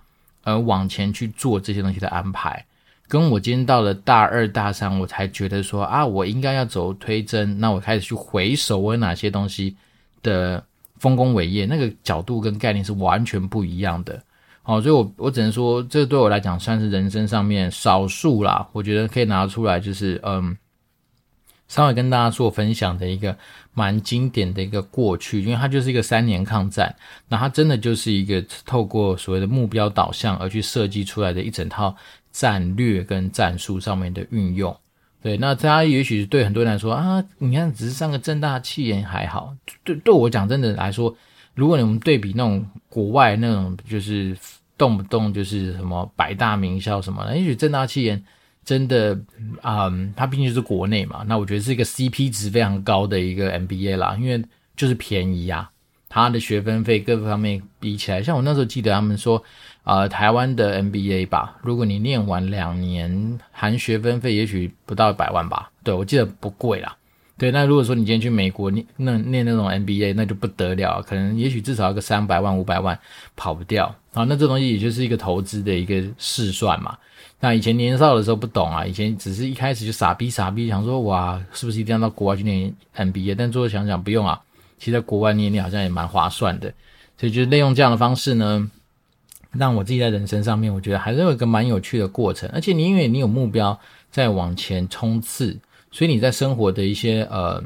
[0.48, 2.64] 而往前去做这些东西的安排，
[3.06, 9.76] 跟我今天到了大二大三，我才觉得说啊，我应该要走推甄，那我开始去回首我有哪些东西
[10.22, 10.64] 的
[10.98, 14.22] 丰功伟业，那个角度跟概念是完全不一样的。
[14.62, 20.56] 好，所以我我只能说，这对我来讲算是人生上面少数啦，我觉得可以拿出来，就是嗯。
[21.70, 23.36] 稍微跟大家做分享的一个
[23.78, 26.92] 蛮经典的一个过去，因为它就是一个三年抗战，
[27.28, 31.94] 那它真的就是一个透过所谓的目标导向而去设计出来的一整套
[32.32, 34.76] 战略跟战术上面的运用。
[35.22, 39.54] 对，那大家也许对很多人来说啊，你看只是上个正大气研还好，
[39.84, 41.14] 对对我讲真的来说，
[41.54, 44.36] 如果你们对比那种国外那种就是
[44.76, 48.20] 动不动就是什么百大名校什么的，也许正大气研。
[48.68, 49.18] 真的，
[49.62, 54.44] 嗯，它毕竟是国内嘛，那我觉得是一个 CP 值非常高的一个 MBA 啦，因为
[54.76, 55.70] 就是便宜啊，
[56.06, 59.42] 它的学分费各方面比起来，像我那时候记得他们说，
[59.84, 66.94] 呃，台湾的 MBA 吧，如果你念完两年，含学分费也许不到一百万吧，对，我记得不贵啦，
[67.38, 72.98] 对，那如果说你今天去美国念那念那种 MBA，那就不得了，可能也许至少要个三百万五百万
[73.34, 74.24] 跑不掉啊。
[74.24, 76.98] 那这东西也就是一个投资的一个试算嘛。
[77.40, 83.34] 那以前年少的时候不懂啊，以前只是一开始就傻逼傻逼想说哇，是不是一定要到国外去念 MBA？
[83.36, 84.40] 但最后想想不用啊，
[84.78, 86.72] 其实在国外念念好像也蛮划算的。
[87.16, 88.70] 所以就是利用这样的方式呢，
[89.52, 92.48] 让我自己在人生上面，我觉得还是有一个蛮有趣的过程。
[92.52, 93.78] 而且你因为你有目标
[94.10, 95.58] 在往前冲刺。
[95.90, 97.64] 所以你在生活的一些呃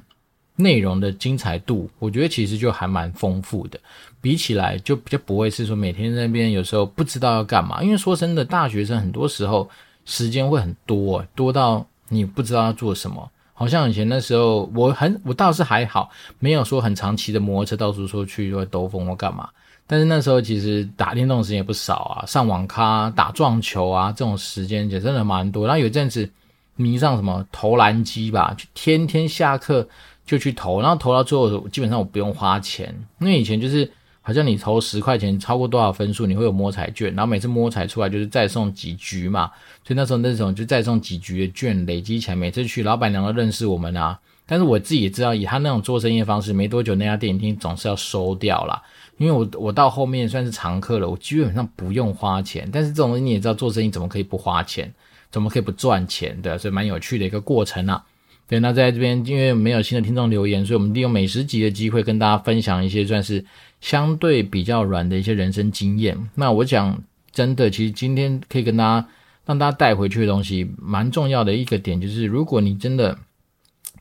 [0.54, 3.80] 内容的精彩度，我觉得其实就还蛮丰富的。
[4.22, 9.68] 比起来就比较不会是说每天在那边有时候不知道要干嘛，因为说真的，大学生很多时候
[10.06, 13.30] 时间会很多，多到你不知道要做什么。
[13.52, 16.08] 好像以前那时候我很我倒是还好，
[16.38, 19.48] 没有说很长期的摩托车到处说去会兜风或干嘛。
[19.86, 25.66] 但是那时候其实打电动时间也不少啊，上网咖、打撞球啊这种时间也真的蛮多。
[25.66, 26.30] 然后有阵子。
[26.74, 29.86] 迷上什么投篮机吧，就天天下课
[30.24, 33.88] 就去投，然后投到最后基本上我不用花钱，因为以前就是
[34.22, 39.50] 好像你投十块钱超过多少分数你会有摸彩券，然后每次摸彩出来就是再送几局嘛，
[39.84, 44.18] 所以那时候那种就再送几局的券累积起来，每次去老板娘都认识我们啊。
[44.46, 48.82] 但是我自己也知道，以他那种做生意的方式，没多久那家电影厅总是要收掉啦。
[49.18, 54.92] 因为我我到后面算是常客了，我基本上不用花钱，但是这种东西你也知道，做生意怎么可以不花钱？
[55.30, 56.38] 怎么可以不赚钱？
[56.42, 58.04] 对，所以蛮有趣的一个过程啊。
[58.53, 63.42] 对，那在这边因为没有新的听众留言，所以我们利用美食集的机会跟大家分享一些算是
[63.80, 66.28] 相对比较软的一些人生经验。
[66.34, 69.09] 那我讲真的，其实今天可以跟大家
[69.46, 73.16] 让大家带回去的东西，蛮重要的一个点就是，如果你真的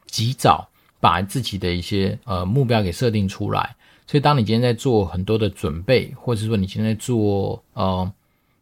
[0.08, 0.68] 及早
[1.00, 3.74] 把自己的一些呃目标给设定出来，
[4.06, 8.12] 所以当你今天在做很多的准备，或者说你今天在做呃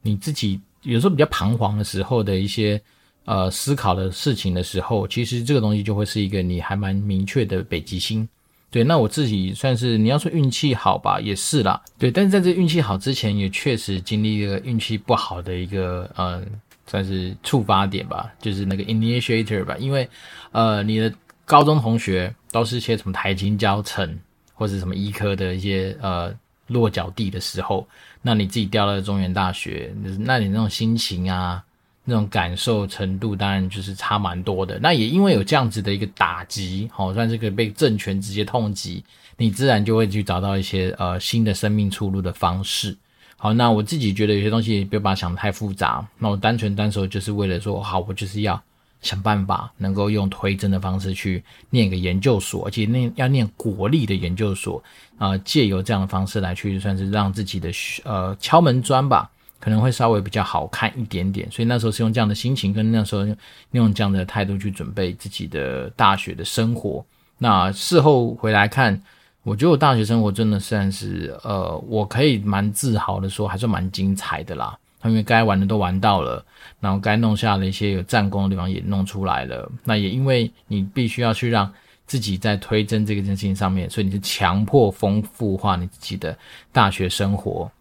[0.04, 0.62] 你自己。
[0.84, 2.80] 有时候比较彷徨的时候的一些
[3.26, 8.28] 呃思考的事情的时候，其实这个东西就会是一个你还蛮明确的北极星。
[8.72, 11.82] 对，那我自己算是你要说运气好吧，也是啦。
[11.98, 16.44] 对，但是在这运气好之前，也确实经历了运气不好的一个呃
[16.86, 19.76] 算是触发点吧，就是那个 initiator 吧。
[19.80, 20.08] 因为
[20.52, 21.12] 呃你的
[21.46, 24.20] 高中同学都是些什么台清交成
[24.54, 26.32] 或者什么医科的一些呃
[26.68, 27.88] 落脚地的时候。
[28.22, 31.64] 那你自己掉到中原大学，那你那种心情啊，
[32.10, 34.80] 那种感受程度，当然就是差蛮多的。
[34.80, 39.04] 那也因为有这样子的一个打击，好，算是个被政权直接痛击，
[39.38, 42.98] 你自然就会去找到一些呃新的生命出路的方式。
[43.38, 48.62] 好，那我自己觉得有些东西不要把它想得太复杂，那我单纯单纯就是为了说，好，我就是要。
[49.02, 54.84] 想办法能够用推甄的方式去念个研究所，而且念要念国立的研究所
[55.18, 57.72] 啊，借由这样的方式来去算是让自己的
[58.04, 61.50] 呃敲门砖吧，可能会稍微比较好看一点点。
[61.52, 63.26] 所以那时候是用这样的心情跟那时候
[63.72, 67.04] 用这样的态度去准备自己的大学的生活。
[67.38, 69.02] 那事后回来看，
[69.44, 74.78] 我觉得我大学生活真的算是呃，我可以蛮自豪的说，还算蛮精彩的啦。
[75.06, 76.44] 因为该玩的都玩到了。
[76.82, 79.72] 然后该弄下的一些有战功的地方也弄出来了。
[79.84, 81.72] 那也因为你必须要去让
[82.06, 86.38] 自己在推甄这个事情上面，所以你是强迫丰富化你自己的
[86.74, 87.72] 大学生活。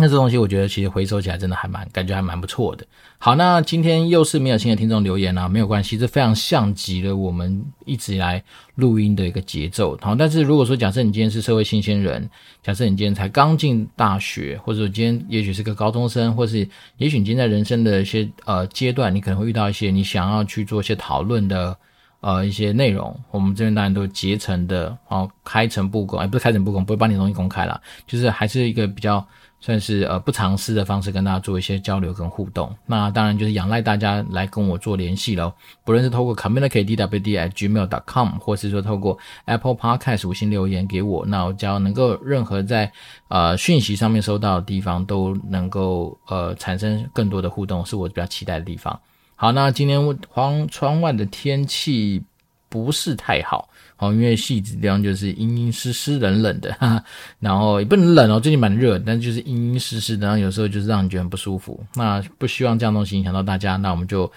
[0.00, 2.86] 那这东西我觉得其实回收起来真的还蛮感觉还蛮不错的。
[3.18, 8.40] 好，那今天又是没有新的听众留言啊，没有关系，这非常像极了我们一直以来
[8.76, 9.98] 录音的一个节奏。
[10.00, 12.30] 好，但是如果说假设你今天是社会新鲜人，
[12.62, 16.58] 假设你今天才刚进大学，或者说今天也许是个高中生，或是
[16.98, 21.76] 也许你今天在人生的一些呃阶段，你可能会遇到一些你想要去做一些讨论的
[22.20, 29.26] 呃一些内容，我们这边当然都竭诚的哦开诚布公，哎不是开诚布公，不会把你东西公开了，就是还是一个比较。
[29.60, 35.52] 算是呃不尝试的方式跟大家做一些交流跟互动，那当然就是仰赖大家来跟我做联系喽。
[35.84, 42.90] 不论是透过 communicatedwd@gmail.com，或是说透过 Apple Podcast 五星留言给我，那我只要能够任何在
[43.28, 48.98] 呃讯息上面收到的地方都能够呃产生更多的互动，是我比较期待的地方。
[49.34, 52.22] 好，那今天窗窗外的天气
[52.68, 53.68] 不是太好。
[53.98, 57.04] 哦，因为戏子地方就是阴阴湿湿冷冷的，哈哈，
[57.40, 61.84] 然后也不能冷哦，最近蛮热，但就是阴阴湿湿的，然后有时候就是让你觉得很不舒服。
[61.94, 64.30] 那不希望这样东西影响到大家，那我们就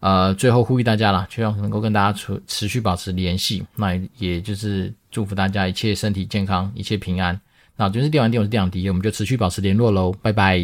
[0.00, 3.64] 呃最后呼吁大家啦，希望能够跟大家持持续保持联系。
[3.74, 7.40] 那也就是祝福大家一切身体健康，一切平安。
[7.76, 10.58] 那我就是电玩店，我是电玩迪，我们就持续保持联络喽，拜拜。